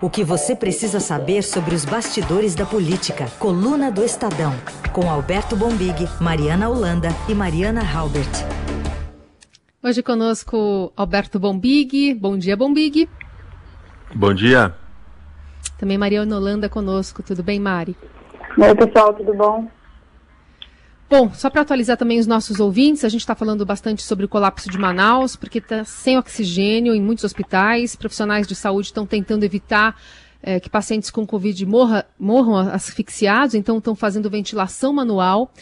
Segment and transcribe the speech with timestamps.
[0.00, 3.26] O que você precisa saber sobre os bastidores da política.
[3.38, 4.52] Coluna do Estadão.
[4.92, 8.28] Com Alberto Bombig, Mariana Holanda e Mariana Halbert.
[9.82, 12.14] Hoje conosco Alberto Bombig.
[12.14, 13.08] Bom dia, Bombig.
[14.14, 14.74] Bom dia.
[15.78, 17.22] Também Mariana Holanda conosco.
[17.22, 17.96] Tudo bem, Mari?
[18.58, 19.68] Oi, pessoal, tudo bom?
[21.16, 24.28] Bom, só para atualizar também os nossos ouvintes, a gente está falando bastante sobre o
[24.28, 27.94] colapso de Manaus, porque está sem oxigênio em muitos hospitais.
[27.94, 29.96] Profissionais de saúde estão tentando evitar
[30.42, 35.52] é, que pacientes com Covid morra, morram asfixiados, então estão fazendo ventilação manual.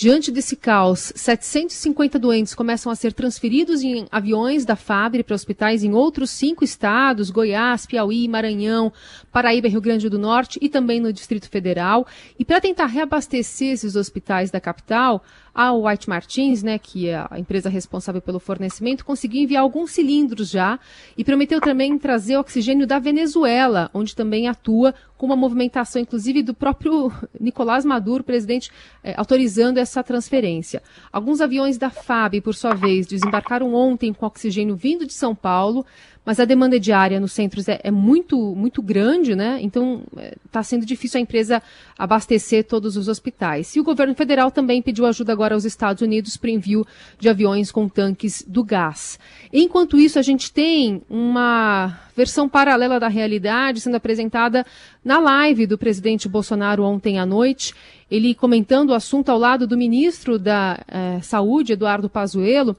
[0.00, 5.82] Diante desse caos, 750 doentes começam a ser transferidos em aviões da Fabre para hospitais
[5.82, 8.92] em outros cinco estados: Goiás, Piauí, Maranhão,
[9.32, 12.06] Paraíba, Rio Grande do Norte e também no Distrito Federal.
[12.38, 15.20] E para tentar reabastecer esses hospitais da capital,
[15.58, 20.50] a White Martins, né, que é a empresa responsável pelo fornecimento, conseguiu enviar alguns cilindros
[20.50, 20.78] já
[21.16, 26.54] e prometeu também trazer oxigênio da Venezuela, onde também atua com uma movimentação, inclusive, do
[26.54, 28.70] próprio Nicolás Maduro, presidente,
[29.02, 30.80] eh, autorizando essa transferência.
[31.12, 35.84] Alguns aviões da FAB, por sua vez, desembarcaram ontem com oxigênio vindo de São Paulo,
[36.28, 39.58] mas a demanda diária nos centros é, é muito, muito grande, né?
[39.62, 40.02] Então
[40.44, 41.62] está é, sendo difícil a empresa
[41.98, 43.74] abastecer todos os hospitais.
[43.74, 46.86] E o governo federal também pediu ajuda agora aos Estados Unidos para envio
[47.18, 49.18] de aviões com tanques do gás.
[49.50, 54.66] Enquanto isso, a gente tem uma versão paralela da realidade sendo apresentada
[55.02, 57.72] na live do presidente Bolsonaro ontem à noite.
[58.10, 62.76] Ele comentando o assunto ao lado do ministro da eh, Saúde, Eduardo Pazuello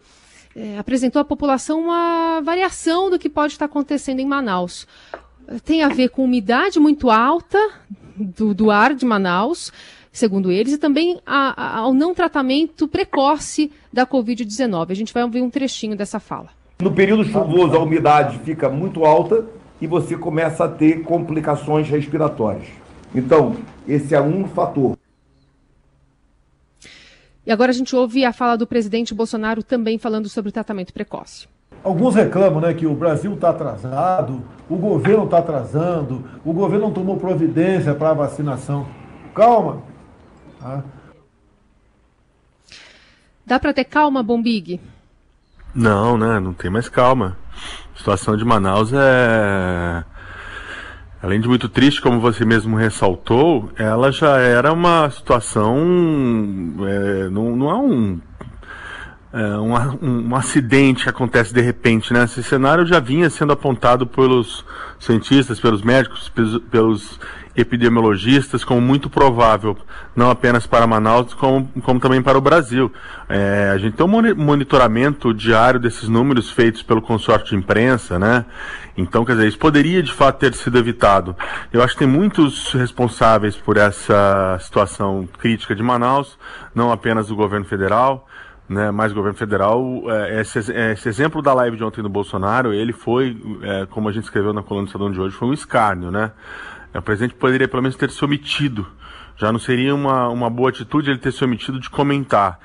[0.55, 4.88] é, apresentou à população uma variação do que pode estar acontecendo em Manaus.
[5.64, 7.58] Tem a ver com umidade muito alta
[8.16, 9.72] do, do ar de Manaus,
[10.11, 14.92] segundo eles, e também a, a, ao não tratamento precoce da Covid-19.
[14.92, 16.50] A gente vai ouvir um trechinho dessa fala.
[16.81, 19.45] No período chuvoso, a umidade fica muito alta
[19.81, 22.67] e você começa a ter complicações respiratórias.
[23.14, 23.55] Então,
[23.88, 24.98] esse é um fator.
[27.45, 30.94] E agora a gente ouve a fala do presidente Bolsonaro também falando sobre o tratamento
[30.94, 31.48] precoce.
[31.83, 36.94] Alguns reclamam né, que o Brasil está atrasado, o governo está atrasando, o governo não
[36.94, 38.86] tomou providência para a vacinação.
[39.33, 39.82] Calma.
[40.60, 40.83] Tá?
[43.45, 44.80] Dá para ter calma, Bombig?
[45.73, 46.39] Não, né?
[46.39, 47.38] Não tem mais calma.
[47.95, 50.04] A situação de Manaus é
[51.21, 55.77] Além de muito triste, como você mesmo ressaltou, ela já era uma situação.
[56.87, 58.21] É, não, não é um,
[59.32, 62.23] é, um, um, acidente que acontece de repente, né?
[62.23, 64.66] Esse cenário já vinha sendo apontado pelos
[65.00, 66.30] cientistas, pelos médicos,
[66.72, 67.20] pelos,
[67.56, 69.78] epidemiologistas como muito provável,
[70.16, 72.92] não apenas para Manaus, como, como também para o Brasil.
[73.28, 78.46] É, a gente tem um monitoramento diário desses números feitos pelo consórcio de imprensa, né?
[78.98, 81.36] Então, quer dizer, isso poderia de fato ter sido evitado.
[81.72, 86.38] Eu acho que tem muitos responsáveis por essa situação crítica de Manaus,
[86.76, 88.28] não apenas o governo federal,
[88.69, 92.71] né, mas o governo federal, é, esse, esse, exemplo da live de ontem do Bolsonaro,
[92.71, 95.53] ele foi, é, como a gente escreveu na coluna do Estadão de hoje, foi um
[95.53, 96.31] escárnio, né?
[96.93, 98.85] O presidente poderia pelo menos ter se omitido.
[99.35, 102.59] Já não seria uma, uma boa atitude ele ter se omitido de comentar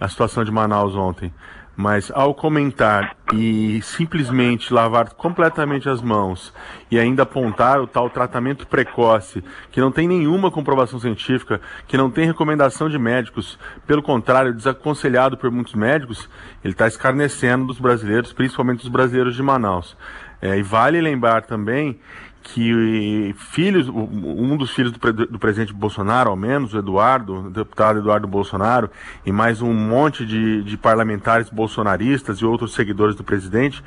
[0.00, 1.32] a situação de Manaus ontem.
[1.80, 6.52] Mas ao comentar e simplesmente lavar completamente as mãos
[6.90, 9.42] e ainda apontar o tal tratamento precoce,
[9.72, 11.58] que não tem nenhuma comprovação científica,
[11.88, 16.28] que não tem recomendação de médicos, pelo contrário, desaconselhado por muitos médicos,
[16.62, 19.96] ele está escarnecendo dos brasileiros, principalmente dos brasileiros de Manaus.
[20.42, 21.98] É, e vale lembrar também
[22.42, 27.98] que filhos, um dos filhos do, do, presidente Bolsonaro, ao menos, o Eduardo, o deputado
[27.98, 28.90] Eduardo Bolsonaro,
[29.24, 33.82] e mais um monte de, de parlamentares bolsonaristas e outros seguidores do presidente,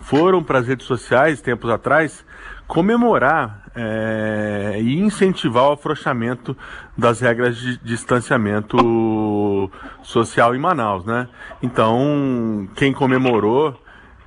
[0.00, 2.24] foram para as redes sociais, tempos atrás,
[2.66, 6.56] comemorar é, e incentivar o afrouxamento
[6.96, 9.70] das regras de distanciamento
[10.02, 11.28] social em Manaus, né?
[11.62, 13.76] Então, quem comemorou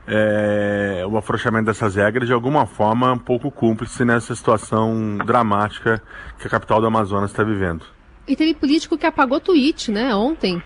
[0.07, 6.01] é, o afrouxamento dessas regras de alguma forma um pouco cúmplice nessa situação dramática
[6.39, 7.85] que a capital do Amazonas está vivendo.
[8.27, 10.61] E teve político que apagou tweet, né, ontem.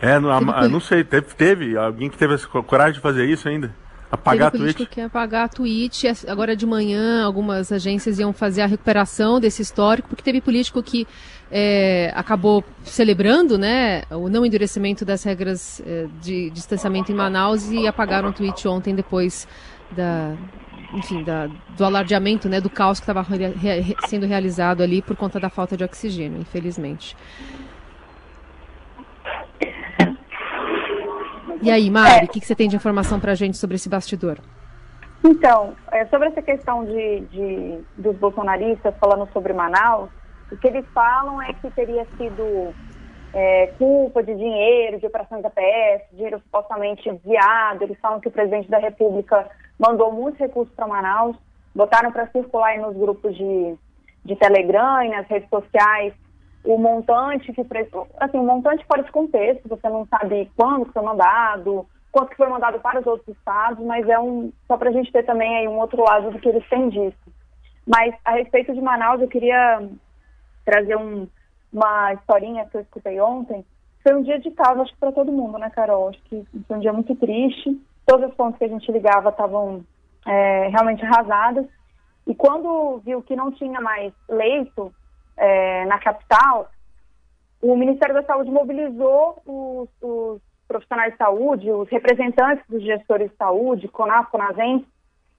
[0.00, 3.48] É, não, a, não sei, teve, teve alguém que teve a coragem de fazer isso
[3.48, 3.74] ainda?
[4.10, 4.94] Apagar Teve político tweet?
[4.94, 6.06] que apagar a tweet.
[6.28, 11.06] Agora de manhã, algumas agências iam fazer a recuperação desse histórico, porque teve político que
[11.50, 17.86] é, acabou celebrando né, o não endurecimento das regras é, de distanciamento em Manaus e
[17.86, 19.46] apagaram o tweet ontem depois
[19.90, 20.34] da,
[20.92, 23.26] enfim, da, do alardeamento, né, do caos que estava
[24.06, 27.16] sendo realizado ali por conta da falta de oxigênio, infelizmente.
[31.64, 32.26] E aí, Mari, o é.
[32.26, 34.38] que, que, você tem de informação para a gente sobre esse bastidor?
[35.24, 40.10] Então, é, sobre essa questão de, de, dos bolsonaristas falando sobre Manaus,
[40.52, 42.74] o que eles falam é que teria sido
[43.32, 47.84] é, culpa de dinheiro, de operações da PS, dinheiro supostamente enviado.
[47.84, 51.34] Eles falam que o presidente da República mandou muitos recursos para Manaus,
[51.74, 53.74] botaram para circular aí nos grupos de,
[54.22, 56.12] de Telegram e nas redes sociais
[56.64, 57.66] o montante que
[58.18, 62.48] assim, o montante fora de contexto, você não sabe quando foi mandado, quanto que foi
[62.48, 65.68] mandado para os outros estados, mas é um só para a gente ter também aí
[65.68, 67.34] um outro lado do que eles têm disso.
[67.86, 69.86] Mas a respeito de Manaus, eu queria
[70.64, 71.28] trazer um,
[71.72, 73.64] uma historinha que eu escutei ontem.
[74.02, 76.08] Foi um dia de caos, acho que para todo mundo, né, Carol?
[76.08, 77.78] Acho que foi um dia muito triste.
[78.06, 79.84] Todos os pontos que a gente ligava estavam
[80.26, 81.66] é, realmente arrasadas.
[82.26, 84.94] E quando viu que não tinha mais leito
[85.36, 86.70] é, na capital,
[87.62, 93.36] o Ministério da Saúde mobilizou os, os, profissionais de saúde, os representantes dos gestores de
[93.36, 94.84] saúde, CONAS, CONASEM,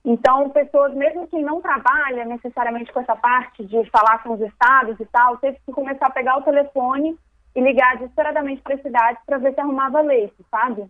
[0.06, 5.00] então, pessoas, mesmo que não trabalham necessariamente com essa parte de falar com os estados
[5.00, 7.18] e tal, teve que começar a pegar o telefone
[7.56, 10.86] e ligar desesperadamente para as cidades para ver se arrumava leite, sabe?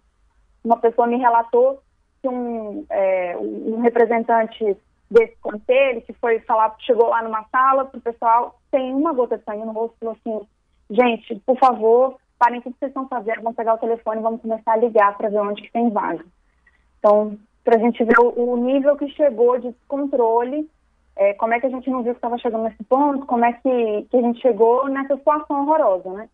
[0.62, 1.82] Uma pessoa me relatou
[2.22, 4.76] que um, é, um representante
[5.10, 9.38] desse conselho que foi falar, chegou lá numa sala para o pessoal, tem uma gota
[9.38, 10.48] de sangue no rosto, falou assim,
[10.90, 14.42] gente, por favor, parem tudo que vocês estão fazendo, vamos pegar o telefone e vamos
[14.42, 16.26] começar a ligar para ver onde que tem vaga.
[17.00, 20.70] Então, para a gente ver o, o, nível que chegou de descontrole,
[21.16, 23.54] é, como é que a gente não viu que estava chegando nesse ponto, como é
[23.54, 26.30] que, que a gente chegou nessa situação horrorosa, né?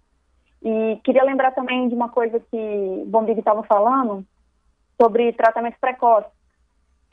[0.63, 4.25] E queria lembrar também de uma coisa que o Bombig estava falando
[5.01, 6.29] sobre tratamento precoce,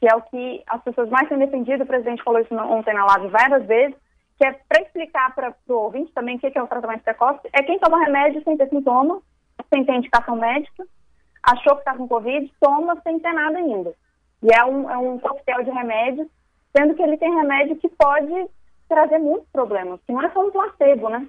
[0.01, 3.05] que é o que as pessoas mais têm defendido, o presidente falou isso ontem na
[3.05, 3.97] live várias vezes,
[4.37, 7.63] que é para explicar para o ouvinte também o que é o tratamento precoce, é
[7.63, 9.21] quem toma remédio sem ter sintoma,
[9.73, 10.87] sem ter indicação médica,
[11.43, 13.93] achou que está com Covid, toma sem ter nada ainda.
[14.43, 16.29] E é um, é um coquetel de remédios,
[16.77, 18.49] sendo que ele tem remédio que pode
[18.89, 21.27] trazer muitos problemas, que não é só um placebo, né?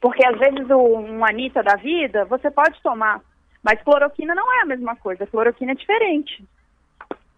[0.00, 3.20] Porque às vezes o, um Anitta da vida, você pode tomar,
[3.62, 6.44] mas cloroquina não é a mesma coisa, cloroquina é diferente.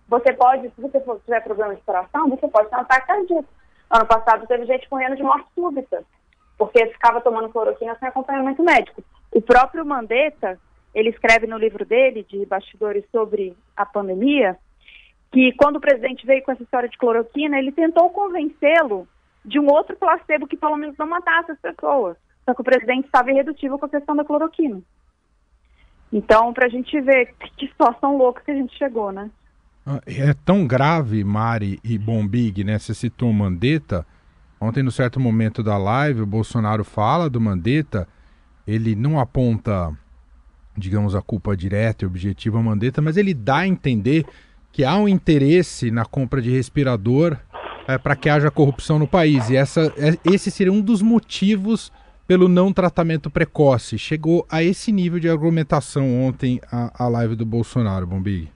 [0.09, 3.49] Você pode, se você tiver problema de coração, você pode ter um ataque cardíaco.
[3.91, 6.05] Ano passado teve gente morrendo de morte súbita,
[6.57, 9.03] porque ficava tomando cloroquina sem acompanhamento médico.
[9.33, 10.59] O próprio Mandetta,
[10.95, 14.57] ele escreve no livro dele, de bastidores sobre a pandemia,
[15.33, 19.07] que quando o presidente veio com essa história de cloroquina, ele tentou convencê-lo
[19.45, 22.17] de um outro placebo que pelo menos não matasse as pessoas.
[22.45, 24.81] Só que o presidente estava irredutível com a questão da cloroquina.
[26.13, 29.31] Então, para a gente ver que situação louca que a gente chegou, né?
[29.87, 32.77] Ah, é tão grave, Mari e Bombig, né?
[32.77, 34.05] Você citou Mandetta.
[34.61, 38.09] Ontem, no certo momento da live, o Bolsonaro fala do Mandetta.
[38.67, 39.97] Ele não aponta,
[40.77, 44.27] digamos, a culpa direta e objetiva a Mandetta, mas ele dá a entender
[44.73, 47.37] que há um interesse na compra de respirador
[47.87, 49.49] é, para que haja corrupção no país.
[49.51, 51.93] E essa, é, esse seria um dos motivos
[52.27, 53.97] pelo não tratamento precoce.
[53.97, 58.56] Chegou a esse nível de argumentação ontem a, a live do Bolsonaro, Bombig.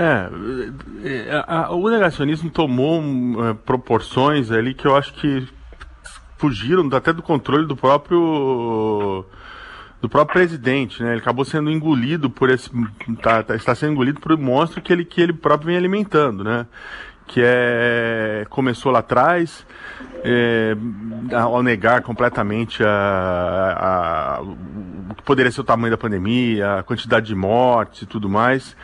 [0.00, 0.30] É,
[1.04, 5.46] é a, a, o negacionismo tomou uh, proporções ali que eu acho que
[6.38, 9.26] fugiram até do controle do próprio
[10.00, 11.10] do próprio presidente, né?
[11.12, 12.70] Ele acabou sendo engolido por esse,
[13.20, 16.42] tá, tá, está sendo engolido por um monstro que ele que ele próprio vem alimentando,
[16.42, 16.66] né?
[17.26, 19.66] Que é começou lá atrás,
[20.24, 20.74] é,
[21.34, 27.26] ao negar completamente a, a, o que poderia ser o tamanho da pandemia, a quantidade
[27.26, 28.74] de mortes e tudo mais.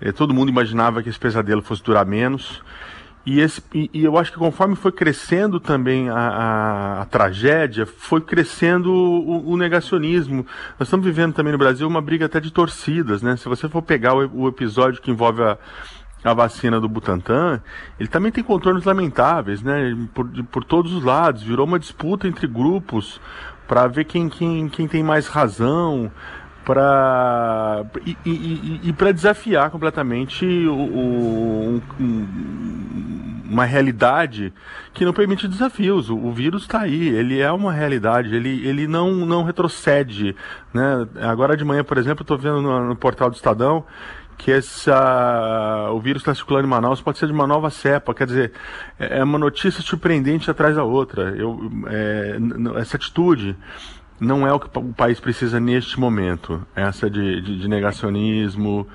[0.00, 2.62] É, todo mundo imaginava que esse pesadelo fosse durar menos.
[3.26, 7.84] E, esse, e, e, eu acho que conforme foi crescendo também a, a, a tragédia,
[7.84, 10.46] foi crescendo o, o, negacionismo.
[10.78, 13.36] Nós estamos vivendo também no Brasil uma briga até de torcidas, né?
[13.36, 15.58] Se você for pegar o, o episódio que envolve a,
[16.24, 17.60] a vacina do Butantan,
[18.00, 19.94] ele também tem contornos lamentáveis, né?
[20.14, 21.42] Por, por todos os lados.
[21.42, 23.20] Virou uma disputa entre grupos
[23.66, 26.10] para ver quem, quem, quem tem mais razão
[26.68, 34.52] para e, e, e, para desafiar completamente o, o um, uma realidade
[34.92, 36.10] que não permite desafios.
[36.10, 40.36] O, o vírus está aí, ele é uma realidade, ele, ele não, não retrocede.
[40.74, 41.08] Né?
[41.22, 43.82] Agora de manhã, por exemplo, estou vendo no, no, portal do Estadão
[44.36, 48.26] que essa, o vírus está circulando em Manaus, pode ser de uma nova cepa, quer
[48.26, 48.52] dizer,
[48.96, 51.34] é, é uma notícia surpreendente atrás da outra.
[51.34, 51.58] Eu,
[51.88, 52.38] é,
[52.78, 53.56] essa atitude
[54.20, 56.66] não é o que o país precisa neste momento.
[56.74, 58.86] Essa de, de, de negacionismo,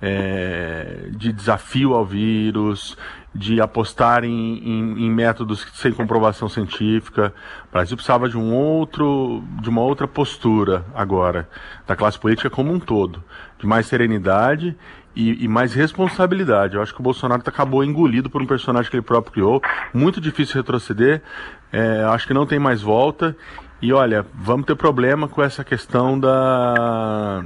[0.00, 2.96] é, de desafio ao vírus,
[3.34, 7.32] de apostar em, em, em, métodos sem comprovação científica.
[7.68, 11.48] O Brasil precisava de um outro, de uma outra postura agora,
[11.86, 13.22] da classe política como um todo,
[13.58, 14.76] de mais serenidade
[15.14, 16.74] e, e, mais responsabilidade.
[16.74, 19.62] Eu acho que o Bolsonaro acabou engolido por um personagem que ele próprio criou.
[19.94, 21.22] Muito difícil retroceder.
[21.72, 23.36] É, acho que não tem mais volta.
[23.82, 27.44] E olha, vamos ter problema com essa questão da,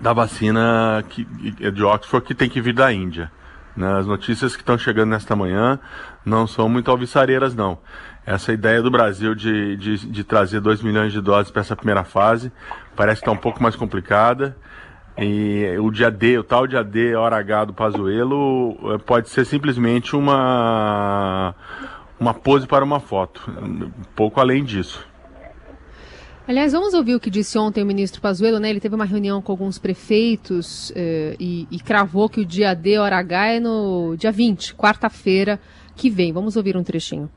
[0.00, 3.28] da vacina que, de Oxford que tem que vir da Índia.
[3.76, 3.98] Né?
[3.98, 5.80] As notícias que estão chegando nesta manhã
[6.24, 7.76] não são muito alvissareiras, não.
[8.24, 12.04] Essa ideia do Brasil de, de, de trazer 2 milhões de doses para essa primeira
[12.04, 12.52] fase
[12.94, 14.56] parece que está um pouco mais complicada.
[15.16, 19.44] E o dia D, o tal dia D, hora H do Pazuello, eh, pode ser
[19.44, 21.52] simplesmente uma,
[22.20, 23.42] uma pose para uma foto.
[23.60, 25.07] Um pouco além disso.
[26.48, 28.70] Aliás, vamos ouvir o que disse ontem o ministro Pazuello, né?
[28.70, 32.96] Ele teve uma reunião com alguns prefeitos eh, e, e, cravou que o dia D,
[32.96, 35.60] hora H, é no dia 20, quarta-feira
[35.94, 36.32] que vem.
[36.32, 37.28] Vamos ouvir um trechinho.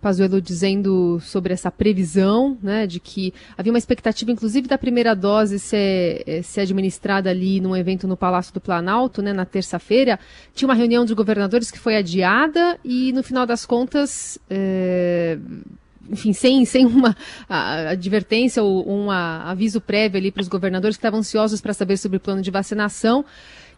[0.00, 5.58] Pazuello dizendo sobre essa previsão, né, de que havia uma expectativa, inclusive, da primeira dose
[5.58, 10.18] ser, eh, ser administrada ali num evento no Palácio do Planalto, né, na terça-feira.
[10.54, 15.38] Tinha uma reunião de governadores que foi adiada e, no final das contas, é,
[16.10, 17.16] enfim, sem, sem uma
[17.48, 22.16] advertência ou um aviso prévio ali para os governadores que estavam ansiosos para saber sobre
[22.16, 23.24] o plano de vacinação.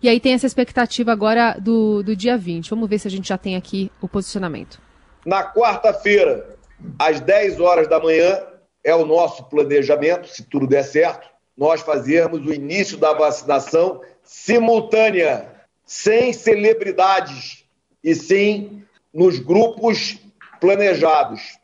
[0.02, 2.70] E aí tem essa expectativa agora do, do dia 20.
[2.70, 4.89] Vamos ver se a gente já tem aqui o posicionamento.
[5.24, 6.56] Na quarta-feira,
[6.98, 8.42] às 10 horas da manhã,
[8.82, 15.46] é o nosso planejamento, se tudo der certo, nós fazermos o início da vacinação simultânea,
[15.84, 17.64] sem celebridades,
[18.02, 20.18] e sim nos grupos
[20.60, 21.58] planejados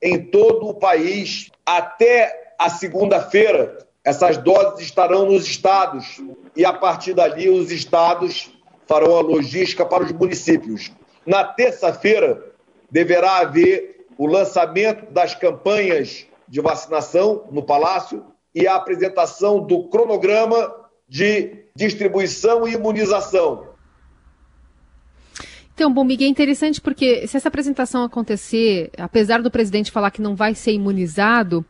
[0.00, 1.50] em todo o país.
[1.66, 6.20] Até a segunda-feira, essas doses estarão nos estados
[6.56, 8.52] e a partir dali os estados
[8.86, 10.92] farão a logística para os municípios.
[11.24, 12.51] Na terça-feira,
[12.92, 18.22] deverá haver o lançamento das campanhas de vacinação no Palácio
[18.54, 20.70] e a apresentação do cronograma
[21.08, 23.72] de distribuição e imunização.
[25.74, 30.20] Então, bom, Miguel, é interessante porque se essa apresentação acontecer, apesar do presidente falar que
[30.20, 31.64] não vai ser imunizado,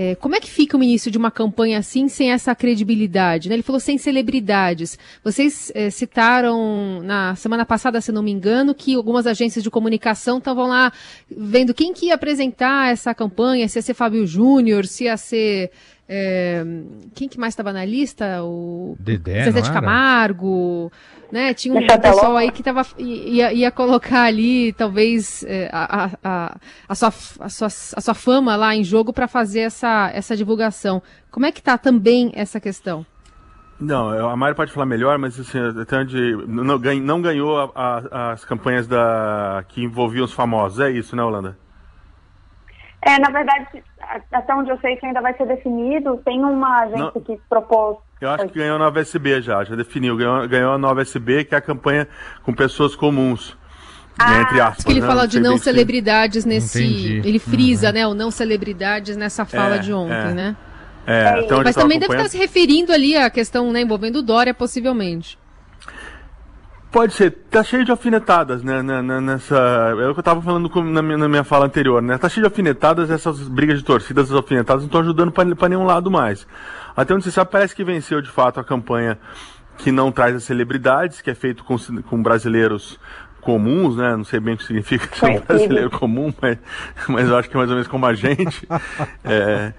[0.00, 3.48] é, como é que fica o início de uma campanha assim sem essa credibilidade?
[3.48, 3.56] Né?
[3.56, 4.96] Ele falou sem celebridades.
[5.24, 10.38] Vocês é, citaram na semana passada, se não me engano, que algumas agências de comunicação
[10.38, 10.92] estavam lá
[11.28, 15.72] vendo quem que ia apresentar essa campanha, se ia ser Fábio Júnior, se ia ser
[16.08, 16.64] é,
[17.14, 18.42] quem que mais estava na lista?
[18.42, 20.90] O Dedé, Zezé de Camargo,
[21.30, 21.52] né?
[21.52, 26.56] Tinha um pessoal aí que tava, ia, ia colocar ali, talvez, é, a, a,
[26.88, 27.08] a, sua,
[27.40, 31.02] a, sua, a sua fama lá em jogo para fazer essa, essa divulgação.
[31.30, 33.04] Como é que está também essa questão?
[33.78, 38.32] Não, a Mari pode falar melhor, mas assim, até onde não, não ganhou a, a,
[38.32, 40.80] as campanhas da, que envolviam os famosos.
[40.80, 41.56] É isso, né, Holanda?
[43.00, 43.82] É, na verdade,
[44.32, 47.20] até onde eu sei que ainda vai ser definido, tem uma agência Não.
[47.20, 47.96] que propôs.
[48.20, 50.16] Eu acho que ganhou a nova SB já, já definiu.
[50.16, 52.08] Ganhou, ganhou a nova SB, que é a campanha
[52.42, 53.56] com pessoas comuns.
[54.18, 55.06] Ah, entre aspas, que ele né?
[55.06, 56.82] fala de não celebridades nesse.
[56.82, 57.28] Entendi.
[57.28, 57.92] Ele frisa, uhum.
[57.94, 58.06] né?
[58.08, 60.34] O não celebridades nessa fala é, de ontem, é.
[60.34, 60.56] né?
[61.06, 64.52] É, é Mas também deve estar se referindo ali à questão né, envolvendo o Dória,
[64.52, 65.38] possivelmente.
[66.90, 69.56] Pode ser, tá cheio de alfinetadas, né, né, né nessa,
[70.00, 72.42] é o que eu tava falando na minha, na minha fala anterior, né, tá cheio
[72.42, 76.46] de alfinetadas, essas brigas de torcidas, essas alfinetadas não estão ajudando para nenhum lado mais.
[76.96, 79.18] Até onde você sabe, parece que venceu de fato a campanha
[79.76, 81.76] que não traz as celebridades, que é feito com,
[82.08, 82.98] com brasileiros
[83.40, 84.16] comuns, né?
[84.16, 86.58] Não sei bem o que significa ser um brasileiro comum, mas,
[87.08, 88.66] mas eu acho que é mais ou menos como a gente.
[89.24, 89.74] É,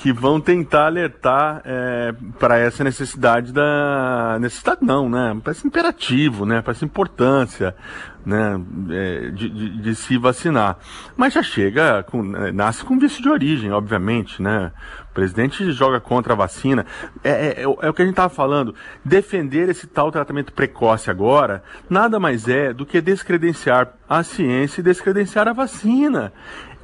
[0.00, 5.38] que vão tentar alertar é, para essa necessidade da necessidade não, né?
[5.44, 6.62] Parece imperativo, né?
[6.62, 7.76] Parece importância,
[8.24, 8.58] né?
[8.90, 10.78] É, de, de, de, se vacinar.
[11.18, 14.72] Mas já chega, com, é, nasce com vício de origem, obviamente, né?
[15.10, 16.86] O presidente joga contra a vacina.
[17.22, 18.74] É, é, é, é o que a gente estava falando.
[19.04, 24.84] Defender esse tal tratamento precoce agora nada mais é do que descredenciar a ciência e
[24.84, 26.32] descredenciar a vacina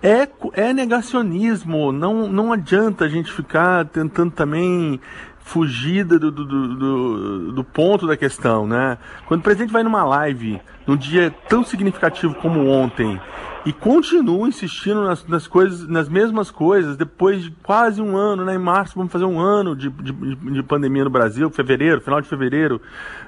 [0.02, 1.92] é, é negacionismo.
[1.92, 5.00] Não, não adianta a gente ficar tentando também
[5.40, 8.98] fugir do, do, do, do, ponto da questão, né?
[9.26, 13.20] Quando o presidente vai numa live, num dia tão significativo como ontem,
[13.66, 18.54] e continua insistindo nas, nas, coisas, nas mesmas coisas, depois de quase um ano, né?
[18.54, 22.28] Em março vamos fazer um ano de, de, de pandemia no Brasil, fevereiro, final de
[22.28, 22.80] fevereiro,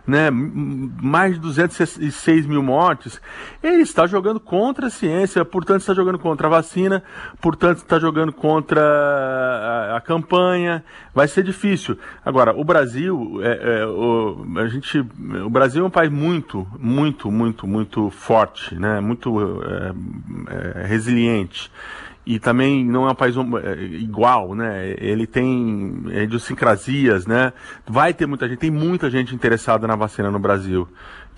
[0.06, 0.30] né?
[0.30, 3.20] Mais de 206 mil mortes.
[3.60, 7.02] Ele está jogando contra a ciência, portanto está jogando contra a vacina,
[7.40, 10.84] portanto está jogando contra a, a, campanha.
[11.12, 11.98] Vai ser difícil.
[12.24, 17.28] Agora, o Brasil, é, é, o, a gente, o Brasil é um país muito, muito,
[17.28, 19.00] muito, muito forte, né?
[19.00, 19.92] Muito é,
[20.48, 21.70] é, resiliente.
[22.26, 24.94] e também não é um país é, igual, né?
[24.98, 27.54] Ele tem idiosincrasias, né?
[27.86, 30.86] Vai ter muita gente, tem muita gente interessada na vacina no Brasil.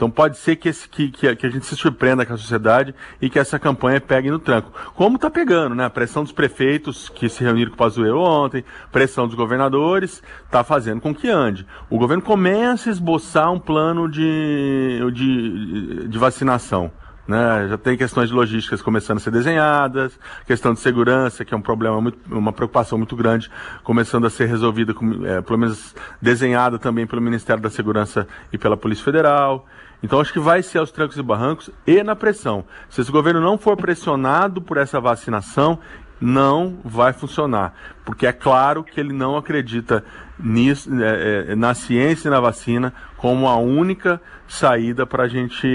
[0.01, 3.29] Então pode ser que, esse, que, que, a gente se surpreenda com a sociedade e
[3.29, 4.73] que essa campanha pegue no tranco.
[4.95, 5.85] Como está pegando, né?
[5.85, 10.65] A pressão dos prefeitos que se reuniram com o Pazuello ontem, pressão dos governadores, está
[10.65, 11.67] fazendo com que ande.
[11.91, 16.91] O governo começa a esboçar um plano de, de, de vacinação.
[17.27, 17.69] Né?
[17.69, 21.63] Já tem questões de logísticas começando a ser desenhadas, questão de segurança, que é um
[21.63, 23.51] problema, muito, uma preocupação muito grande,
[23.85, 28.77] começando a ser resolvida, é, pelo menos desenhada também pelo Ministério da Segurança e pela
[28.77, 29.67] Polícia Federal.
[30.03, 32.65] Então acho que vai ser aos trancos e barrancos e na pressão.
[32.89, 35.79] Se esse governo não for pressionado por essa vacinação,
[36.21, 37.75] não vai funcionar,
[38.05, 40.05] porque é claro que ele não acredita
[40.43, 45.67] nisso, é, é, na ciência e na vacina como a única saída para a gente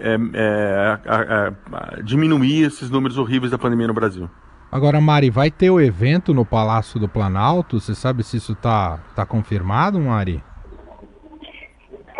[0.00, 4.28] é, é diminuir esses números horríveis da pandemia no Brasil.
[4.70, 7.78] Agora, Mari, vai ter o evento no Palácio do Planalto?
[7.78, 10.42] Você sabe se isso está tá confirmado, Mari?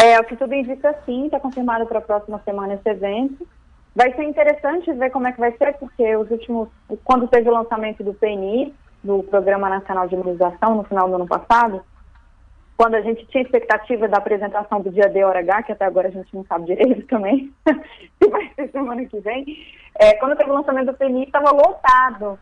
[0.00, 3.46] É, o que tudo indica sim, está confirmado para a próxima semana esse evento.
[3.94, 6.68] Vai ser interessante ver como é que vai ser, porque os últimos,
[7.04, 8.74] quando teve o lançamento do PNI,
[9.04, 11.82] do Programa Nacional de Imunização, no final do ano passado,
[12.76, 16.08] quando a gente tinha expectativa da apresentação do dia D hora H, que até agora
[16.08, 17.52] a gente não sabe direito também,
[18.20, 19.44] se vai ser semana que vem,
[19.94, 22.38] é, quando teve o lançamento do PNI, estava lotado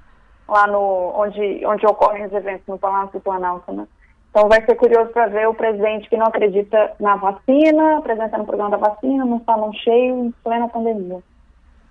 [0.49, 3.87] lá no onde, onde ocorrem os eventos no Palácio do Planalto, né?
[4.31, 8.47] Então vai ser curioso para ver o presidente que não acredita na vacina, apresentando o
[8.47, 11.23] programa da vacina, num salão cheio, em plena pandemia.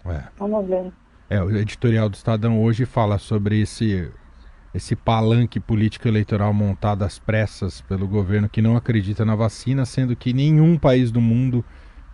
[0.07, 0.23] É.
[0.37, 0.91] Vamos ver.
[1.29, 4.11] É, o editorial do Estadão hoje fala sobre esse,
[4.73, 10.15] esse palanque político eleitoral montado às pressas pelo governo que não acredita na vacina, sendo
[10.15, 11.63] que nenhum país do mundo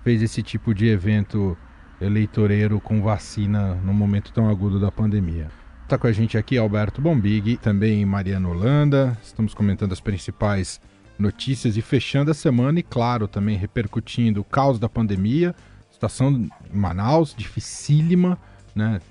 [0.03, 1.57] fez esse tipo de evento
[2.01, 5.47] eleitoreiro com vacina no momento tão agudo da pandemia.
[5.83, 9.17] Está com a gente aqui Alberto Bombig, também Mariana Holanda.
[9.23, 10.81] Estamos comentando as principais
[11.17, 15.55] notícias e fechando a semana e, claro, também repercutindo o caos da pandemia,
[15.89, 18.37] Situação em Manaus, dificílima,
[18.77, 19.01] né?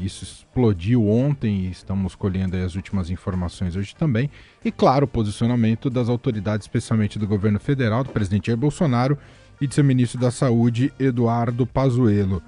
[0.00, 4.28] Isso explodiu ontem e estamos colhendo as últimas informações hoje também.
[4.64, 9.16] E, claro, o posicionamento das autoridades, especialmente do governo federal, do presidente Jair Bolsonaro
[9.60, 12.42] e de seu ministro da Saúde, Eduardo Pazuello.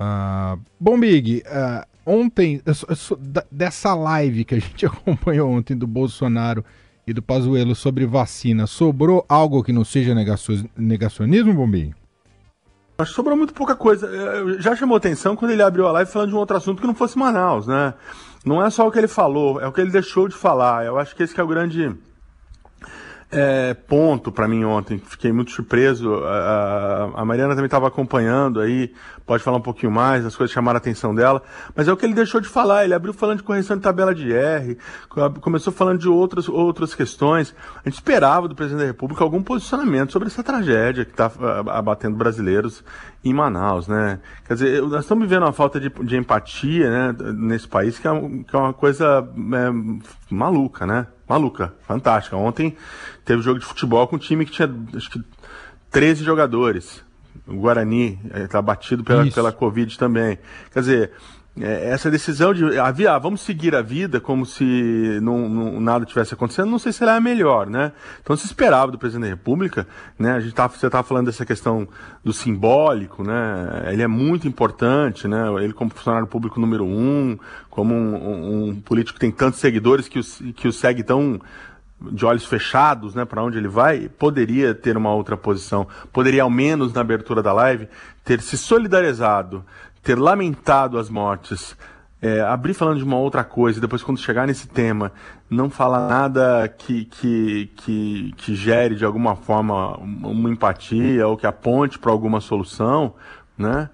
[0.00, 2.60] Uh, bom, Big, uh, ontem,
[3.50, 6.64] dessa live que a gente acompanhou ontem do Bolsonaro
[7.06, 10.14] e do Pazuello sobre vacina, sobrou algo que não seja
[10.76, 11.94] negacionismo, Bombinho?
[12.96, 14.08] Acho que sobrou muito pouca coisa.
[14.08, 16.86] É, já chamou atenção quando ele abriu a live falando de um outro assunto que
[16.86, 17.94] não fosse Manaus, né?
[18.44, 20.84] Não é só o que ele falou, é o que ele deixou de falar.
[20.84, 21.92] Eu acho que esse que é o grande
[23.34, 24.98] é, ponto para mim ontem.
[24.98, 26.14] Fiquei muito surpreso.
[26.24, 28.92] A, a Mariana também estava acompanhando aí,
[29.26, 31.42] pode falar um pouquinho mais, as coisas chamaram a atenção dela.
[31.74, 32.84] Mas é o que ele deixou de falar.
[32.84, 34.78] Ele abriu falando de correção de tabela de R,
[35.40, 37.54] começou falando de outras, outras questões.
[37.84, 41.30] A gente esperava do presidente da República algum posicionamento sobre essa tragédia que está
[41.66, 42.84] abatendo brasileiros
[43.24, 44.20] em Manaus, né?
[44.46, 48.10] Quer dizer, nós estamos vivendo uma falta de, de empatia né, nesse país que é,
[48.46, 51.06] que é uma coisa é, maluca, né?
[51.28, 52.36] Maluca, fantástica.
[52.36, 52.76] Ontem
[53.24, 55.22] teve jogo de futebol com um time que tinha acho que
[55.90, 57.04] 13 jogadores.
[57.46, 60.38] O Guarani está batido pela, pela Covid também.
[60.72, 61.12] Quer dizer,
[61.60, 66.68] essa decisão de ah, vamos seguir a vida como se não, não, nada tivesse acontecendo,
[66.68, 67.92] não sei se ela é a melhor, né?
[68.20, 69.86] Então se esperava do presidente da República,
[70.18, 70.32] né?
[70.32, 71.86] A gente tá, você estava falando dessa questão
[72.24, 73.86] do simbólico, né?
[73.92, 75.46] Ele é muito importante, né?
[75.62, 77.38] Ele como funcionário público número um,
[77.70, 81.40] como um, um, um político que tem tantos seguidores que o, que o segue tão
[82.10, 86.50] de olhos fechados, né, para onde ele vai, poderia ter uma outra posição, poderia ao
[86.50, 87.88] menos na abertura da live
[88.24, 89.64] ter se solidarizado
[90.04, 91.74] ter lamentado as mortes,
[92.20, 95.10] é, abrir falando de uma outra coisa, e depois quando chegar nesse tema,
[95.50, 101.46] não falar nada que, que, que, que gere de alguma forma uma empatia ou que
[101.46, 103.14] aponte para alguma solução,
[103.56, 103.88] né?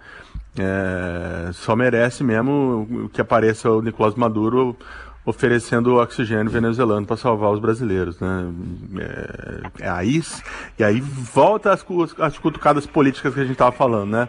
[0.58, 4.76] É, só merece mesmo que apareça o Nicolás Maduro
[5.24, 8.52] oferecendo oxigênio venezuelano para salvar os brasileiros, né?
[9.78, 10.22] É, é aí,
[10.78, 11.84] e aí volta as,
[12.18, 14.28] as cutucadas políticas que a gente estava falando, né?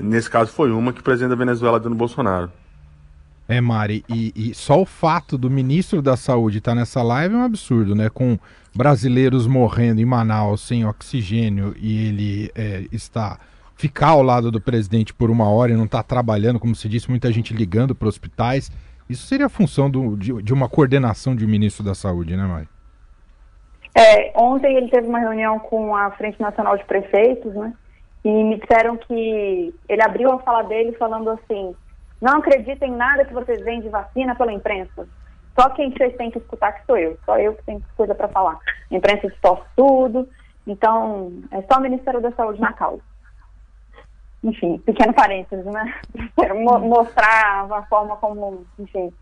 [0.00, 2.50] Nesse caso foi uma que o presidente da Venezuela deu no Bolsonaro.
[3.48, 7.38] É, Mari, e, e, só o fato do ministro da Saúde estar nessa live é
[7.38, 8.08] um absurdo, né?
[8.08, 8.38] Com
[8.74, 13.38] brasileiros morrendo em Manaus sem oxigênio e ele é, está
[13.74, 16.88] ficar ao lado do presidente por uma hora e não estar tá trabalhando, como se
[16.88, 18.70] disse, muita gente ligando para hospitais.
[19.10, 22.44] Isso seria a função do, de, de, uma coordenação de um ministro da Saúde, né,
[22.44, 22.68] Mari?
[23.94, 27.74] É, ontem ele teve uma reunião com a Frente Nacional de Prefeitos, né?
[28.24, 31.74] E me disseram que ele abriu a fala dele falando assim:
[32.20, 35.08] Não acreditem em nada que vocês veem de vacina pela imprensa.
[35.58, 37.18] Só quem vocês têm que escutar que sou eu.
[37.24, 38.58] Só eu que tenho coisa para falar.
[38.90, 40.28] A imprensa distorce tudo.
[40.66, 43.02] Então, é só o Ministério da Saúde na causa.
[44.42, 45.94] Enfim, pequeno parênteses, né?
[46.54, 49.12] Mo mostrar a forma como, enfim.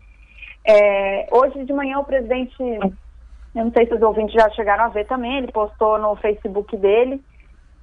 [0.65, 4.89] É, hoje de manhã o presidente, eu não sei se os ouvintes já chegaram a
[4.89, 7.21] ver também, ele postou no Facebook dele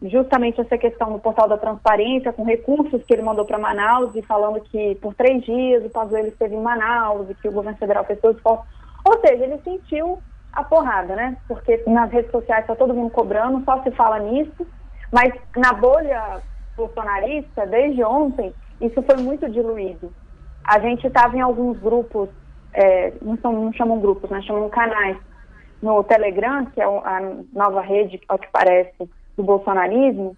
[0.02, 4.22] justamente essa questão do portal da transparência, com recursos que ele mandou para Manaus e
[4.22, 8.04] falando que por três dias o Pazuello esteve em Manaus e que o governo federal
[8.04, 8.62] fez todo esforço.
[9.04, 10.18] Ou seja, ele sentiu
[10.52, 11.36] a porrada, né?
[11.48, 14.66] Porque nas redes sociais está todo mundo cobrando, só se fala nisso,
[15.12, 16.40] mas na bolha
[16.76, 20.12] bolsonarista, desde ontem, isso foi muito diluído.
[20.64, 22.28] A gente estava em alguns grupos,
[22.72, 24.40] é, não, são, não chamam grupos, né?
[24.42, 25.16] Chamam canais
[25.82, 27.20] no Telegram, que é a
[27.52, 30.36] nova rede, ao que parece, do bolsonarismo,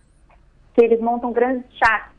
[0.75, 2.13] que eles montam grandes chats,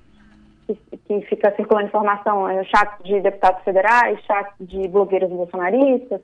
[0.65, 6.21] que, que fica circulando informação, é, chats de deputados federais, chats de blogueiros bolsonaristas.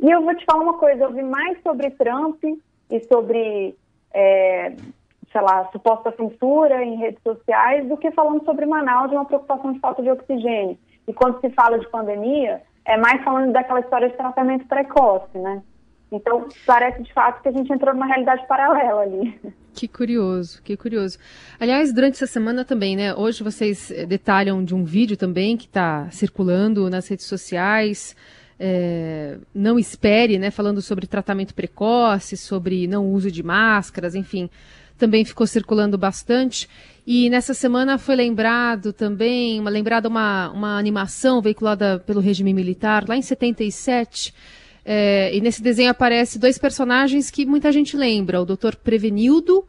[0.00, 2.42] E eu vou te falar uma coisa, eu vi mais sobre Trump
[2.90, 3.76] e sobre,
[4.12, 4.72] é,
[5.32, 9.72] sei lá, suposta censura em redes sociais do que falando sobre Manaus de uma preocupação
[9.72, 10.76] de falta de oxigênio.
[11.06, 15.62] E quando se fala de pandemia, é mais falando daquela história de tratamento precoce, né?
[16.10, 19.38] Então, parece de fato que a gente entrou numa realidade paralela ali.
[19.74, 21.18] Que curioso, que curioso.
[21.60, 23.14] Aliás, durante essa semana também, né?
[23.14, 28.16] Hoje vocês eh, detalham de um vídeo também que está circulando nas redes sociais.
[28.58, 30.50] É, não espere, né?
[30.50, 34.50] Falando sobre tratamento precoce, sobre não uso de máscaras, enfim.
[34.96, 36.68] Também ficou circulando bastante.
[37.06, 43.04] E nessa semana foi lembrado também, uma lembrada uma, uma animação veiculada pelo regime militar
[43.06, 44.34] lá em 77
[44.90, 48.74] é, e nesse desenho aparece dois personagens que muita gente lembra: o Dr.
[48.82, 49.66] Prevenildo,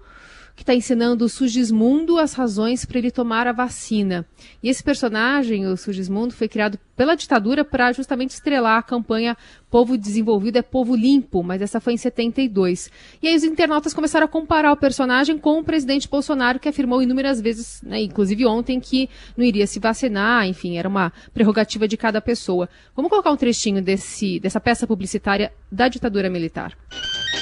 [0.60, 4.26] que está ensinando o Sugismundo as razões para ele tomar a vacina.
[4.62, 9.38] E esse personagem, o Sugismundo, foi criado pela ditadura para justamente estrelar a campanha
[9.70, 12.92] Povo Desenvolvido é Povo Limpo, mas essa foi em 72.
[13.24, 17.02] E aí os internautas começaram a comparar o personagem com o presidente Bolsonaro, que afirmou
[17.02, 21.96] inúmeras vezes, né, inclusive ontem, que não iria se vacinar, enfim, era uma prerrogativa de
[21.96, 22.68] cada pessoa.
[22.94, 26.76] Vamos colocar um trechinho desse, dessa peça publicitária da ditadura militar.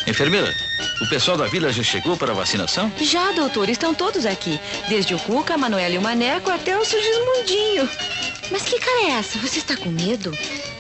[0.08, 0.56] Enfermeira,
[1.02, 2.90] o pessoal da vila já chegou para a vacinação?
[3.02, 4.58] Já, doutor, estão todos aqui.
[4.88, 7.90] Desde o Cuca, a Manuela e o Maneco até o Sugismundinho.
[8.50, 9.38] Mas que cara é essa?
[9.40, 10.32] Você está com medo?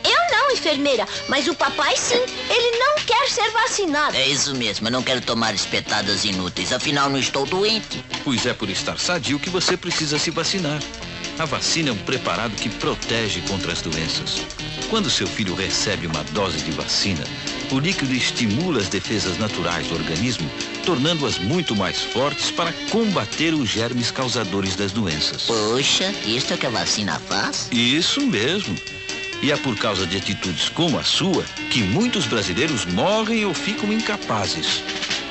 [0.05, 2.15] Eu não, enfermeira, mas o papai sim.
[2.49, 4.15] Ele não quer ser vacinado.
[4.15, 8.01] É isso mesmo, eu não quero tomar espetadas inúteis, afinal não estou doente.
[8.23, 10.79] Pois é por estar sadio que você precisa se vacinar.
[11.37, 14.41] A vacina é um preparado que protege contra as doenças.
[14.89, 17.23] Quando seu filho recebe uma dose de vacina,
[17.71, 20.49] o líquido estimula as defesas naturais do organismo,
[20.85, 25.43] tornando-as muito mais fortes para combater os germes causadores das doenças.
[25.43, 27.67] Poxa, isto é que a vacina faz?
[27.71, 28.75] Isso mesmo.
[29.41, 33.91] E é por causa de atitudes como a sua que muitos brasileiros morrem ou ficam
[33.93, 34.81] incapazes.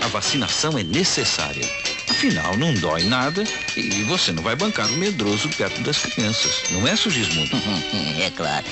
[0.03, 1.67] A vacinação é necessária.
[2.09, 3.45] Afinal, não dói nada
[3.77, 6.63] e você não vai bancar o medroso perto das crianças.
[6.71, 7.51] Não é, Sugismundo?
[8.21, 8.65] é claro.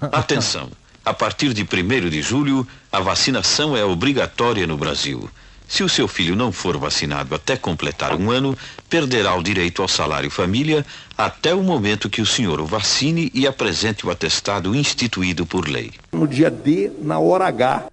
[0.12, 0.70] Atenção!
[1.06, 5.30] A partir de 1 de julho, a vacinação é obrigatória no Brasil.
[5.68, 8.58] Se o seu filho não for vacinado até completar um ano,
[8.90, 10.84] perderá o direito ao salário família
[11.16, 15.92] até o momento que o senhor o vacine e apresente o atestado instituído por lei.
[16.10, 17.86] No dia D, na hora H.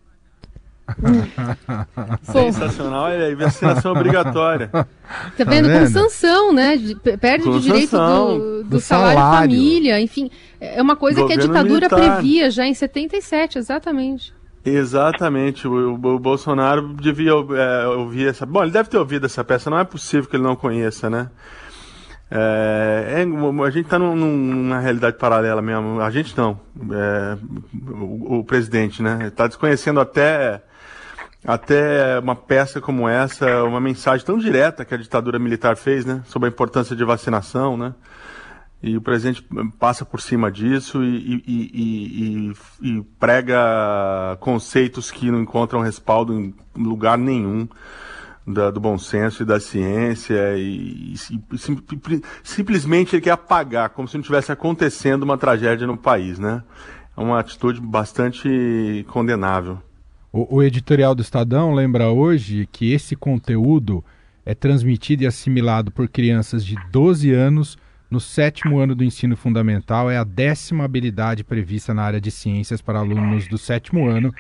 [2.23, 4.67] Sensacional, é vacinação obrigatória.
[4.67, 4.85] Tá
[5.37, 5.37] vendo?
[5.37, 5.79] Tá vendo?
[5.79, 6.77] Com sanção, né?
[7.19, 10.29] Perde o direito do, do, do salário, salário, família, enfim.
[10.59, 12.17] É uma coisa Governo que a ditadura militar.
[12.17, 14.33] previa já em 77, exatamente.
[14.65, 18.45] Exatamente, o, o Bolsonaro devia é, ouvir essa.
[18.45, 21.29] Bom, ele deve ter ouvido essa peça, não é possível que ele não conheça, né?
[22.35, 26.01] É, é, a gente está num, numa realidade paralela mesmo.
[26.01, 26.59] A gente não.
[26.91, 27.37] É,
[27.91, 29.27] o, o, presidente, né?
[29.27, 30.63] Está desconhecendo até,
[31.45, 36.21] até uma peça como essa, uma mensagem tão direta que a ditadura militar fez, né?
[36.25, 37.93] Sobre a importância de vacinação, né?
[38.81, 39.45] E o presidente
[39.79, 46.53] passa por cima disso e, e, e, e, prega conceitos que não encontram respaldo em
[46.75, 47.65] lugar nenhum
[48.45, 51.41] da, do bom senso e da ciência e, sim,
[52.43, 56.61] simplesmente ele quer apagar, como se não tivesse acontecendo uma tragédia no país, né?
[57.15, 59.81] É uma atitude bastante condenável.
[60.33, 64.03] O, o editorial do Estadão lembra hoje que esse conteúdo
[64.43, 67.77] é transmitido e assimilado por crianças de 12 anos
[68.09, 70.09] no sétimo ano do ensino fundamental.
[70.09, 74.33] É a décima habilidade prevista na área de ciências para alunos do sétimo ano.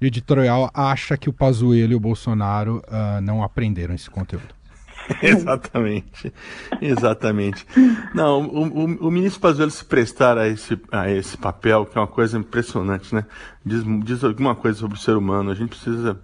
[0.00, 4.59] E o editorial acha que o Pazuello e o Bolsonaro uh, não aprenderam esse conteúdo.
[5.22, 6.32] exatamente,
[6.80, 7.66] exatamente.
[8.14, 12.00] Não, o, o, o, ministro Pazuello se prestar a esse, a esse papel, que é
[12.00, 13.24] uma coisa impressionante, né?
[13.64, 15.50] Diz, diz alguma coisa sobre o ser humano.
[15.50, 16.18] A gente precisa.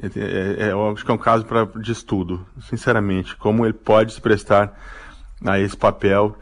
[0.00, 3.72] É, é, é, eu acho que é um caso pra, de estudo, sinceramente, como ele
[3.72, 4.78] pode se prestar
[5.44, 6.36] a esse papel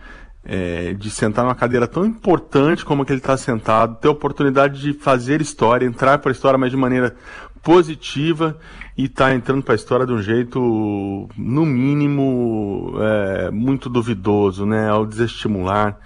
[0.44, 4.10] é, de sentar numa cadeira tão importante como a que ele está sentado, ter a
[4.10, 7.16] oportunidade de fazer história, entrar para a história, mas de maneira
[7.62, 8.58] positiva
[8.96, 14.88] e está entrando para a história de um jeito, no mínimo, é, muito duvidoso, né?
[14.88, 15.98] Ao desestimular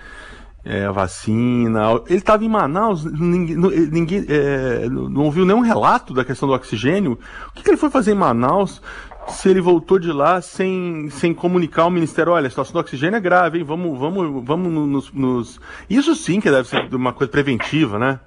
[0.64, 1.80] é, a vacina.
[2.06, 7.18] Ele estava em Manaus, ninguém, ninguém é, não ouviu nenhum relato da questão do oxigênio.
[7.48, 8.82] O que, que ele foi fazer em Manaus?
[9.28, 13.16] se ele voltou de lá sem, sem comunicar ao Ministério, olha, a situação do oxigênio
[13.16, 13.64] é grave, hein?
[13.64, 15.60] Vamos, vamos, vamos nos, nos...
[15.88, 18.18] Isso sim que deve ser uma coisa preventiva, né?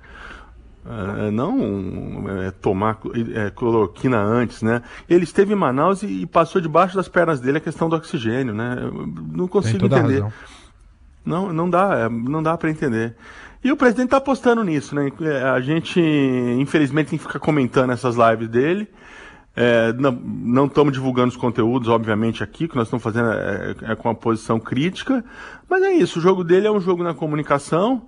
[0.86, 3.00] É, não é, tomar
[3.34, 4.82] é, cloroquina antes, né?
[5.10, 8.54] Ele esteve em Manaus e, e, passou debaixo das pernas dele a questão do oxigênio,
[8.54, 8.78] né?
[8.82, 10.26] Eu não consigo entender.
[11.26, 13.16] Não, não dá, é, não dá para entender.
[13.64, 15.10] E o presidente está apostando nisso, né?
[15.22, 16.02] É, a gente,
[16.60, 18.90] infelizmente, tem que ficar comentando essas lives dele.
[19.56, 24.10] É, não estamos divulgando os conteúdos, obviamente, aqui, que nós estamos fazendo é, é, com
[24.10, 25.24] uma posição crítica,
[25.70, 28.02] mas é isso, o jogo dele é um jogo na comunicação,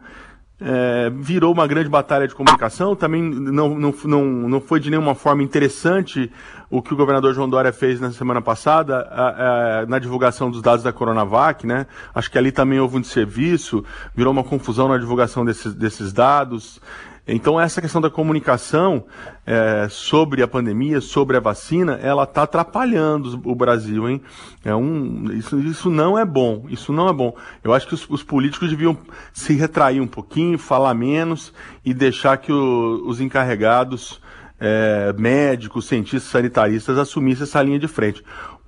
[0.60, 5.14] é, virou uma grande batalha de comunicação, também não, não, não, não foi de nenhuma
[5.14, 6.32] forma interessante
[6.70, 10.62] o que o governador João Dória fez na semana passada a, a, na divulgação dos
[10.62, 11.86] dados da Coronavac, né?
[12.14, 13.84] Acho que ali também houve um desserviço,
[14.16, 16.80] virou uma confusão na divulgação desses, desses dados.
[17.28, 19.06] Então essa questão da comunicação
[19.46, 24.22] é, sobre a pandemia, sobre a vacina, ela está atrapalhando o Brasil, hein?
[24.64, 27.36] É um, isso, isso não é bom, isso não é bom.
[27.64, 28.96] Eu acho que os, os políticos deviam
[29.34, 31.52] se retrair um pouquinho, falar menos
[31.84, 34.22] e deixar que o, os encarregados,
[34.60, 38.24] é, médicos, cientistas, sanitaristas assumissem essa linha de frente.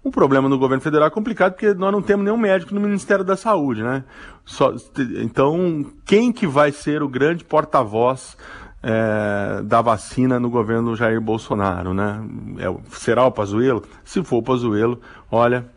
[0.07, 3.25] O problema no governo federal é complicado porque nós não temos nenhum médico no Ministério
[3.25, 4.05] da Saúde, né?
[4.45, 4.73] Só,
[5.21, 8.37] então, quem que vai ser o grande porta-voz
[8.81, 12.23] é, da vacina no governo Jair Bolsonaro, né?
[12.57, 13.83] É, será o Pazuello?
[14.05, 14.97] Se for o Pazuello,
[15.29, 15.67] olha,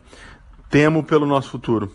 [0.69, 1.91] temo pelo nosso futuro.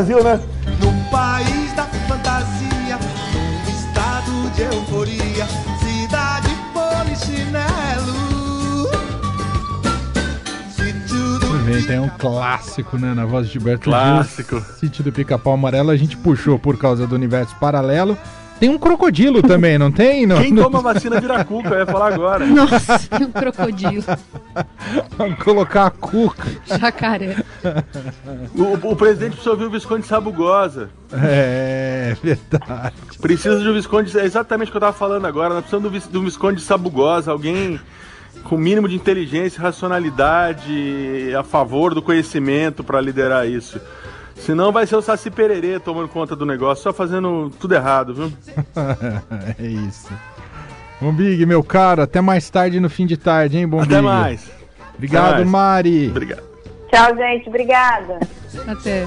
[0.00, 0.40] Brasil, né?
[0.80, 2.98] No país da fantasia,
[3.34, 5.46] num estado de euforia,
[5.78, 8.30] cidade polichinelo.
[11.86, 14.56] Tem um clássico, né, na voz de Gilberto Clássico.
[14.56, 18.16] Gil, Sítio do Pica-Pau Amarelo, a gente puxou por causa do universo paralelo.
[18.60, 20.26] Tem um crocodilo também, não tem?
[20.26, 22.44] Não, Quem toma vacina vira cuca, eu ia falar agora.
[22.46, 24.04] Nossa, um crocodilo.
[25.16, 26.46] Vamos colocar a cuca.
[26.66, 27.36] Jacaré.
[28.54, 30.90] O, o presidente precisa ouvir o Visconde Sabugosa.
[31.10, 32.94] É, verdade.
[33.18, 35.54] Precisa de um Visconde, é exatamente o que eu tava falando agora.
[35.54, 37.80] Nós precisamos do, do Visconde Sabugosa, alguém
[38.44, 43.80] com mínimo de inteligência e racionalidade a favor do conhecimento para liderar isso.
[44.40, 48.32] Senão vai ser o Saci Pererê tomando conta do negócio, só fazendo tudo errado, viu?
[49.58, 50.10] é isso.
[51.00, 54.02] Bom Big, meu caro, até mais tarde no fim de tarde, hein, Bom Até Big?
[54.02, 54.50] mais.
[54.94, 55.50] Obrigado, até mais.
[55.50, 56.08] Mari.
[56.08, 56.42] Obrigado.
[56.92, 57.48] Tchau, gente.
[57.48, 58.20] Obrigada.
[58.66, 59.06] Até.